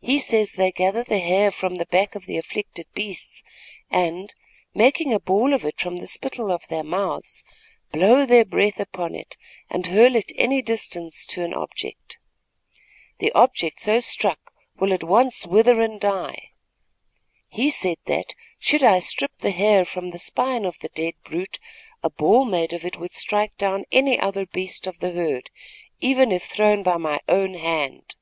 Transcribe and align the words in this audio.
He 0.00 0.20
says 0.20 0.52
they 0.52 0.70
gather 0.70 1.02
the 1.02 1.18
hair 1.18 1.50
from 1.50 1.74
the 1.74 1.86
back 1.86 2.14
of 2.14 2.26
the 2.26 2.38
afflicted 2.38 2.86
beasts 2.94 3.42
and, 3.90 4.32
making 4.72 5.12
a 5.12 5.18
ball 5.18 5.52
of 5.52 5.64
it 5.64 5.80
from 5.80 5.96
the 5.96 6.06
spittle 6.06 6.52
of 6.52 6.68
their 6.68 6.84
mouths, 6.84 7.42
blow 7.90 8.24
their 8.24 8.44
breath 8.44 8.78
upon 8.78 9.16
it 9.16 9.36
and 9.68 9.88
hurl 9.88 10.14
it 10.14 10.30
any 10.36 10.62
distance 10.62 11.26
to 11.26 11.42
an 11.42 11.52
object. 11.54 12.20
The 13.18 13.32
object 13.32 13.80
so 13.80 13.98
struck 13.98 14.52
will 14.76 14.92
at 14.92 15.02
once 15.02 15.44
wither 15.44 15.80
and 15.80 16.00
die. 16.00 16.52
He 17.48 17.68
said 17.72 17.98
that, 18.04 18.36
should 18.60 18.84
I 18.84 19.00
strip 19.00 19.38
the 19.38 19.50
hair 19.50 19.84
from 19.84 20.10
the 20.10 20.20
spine 20.20 20.64
of 20.64 20.78
the 20.78 20.88
dead 20.90 21.14
brute, 21.24 21.58
a 22.00 22.10
ball 22.10 22.44
made 22.44 22.72
of 22.72 22.84
it 22.84 23.00
would 23.00 23.10
strike 23.10 23.56
down 23.58 23.86
any 23.90 24.20
other 24.20 24.46
beast 24.46 24.86
of 24.86 25.00
the 25.00 25.10
herd, 25.10 25.50
even 26.00 26.30
if 26.30 26.44
thrown 26.44 26.84
by 26.84 26.96
my 26.96 27.18
own 27.28 27.54
hand." 27.54 28.14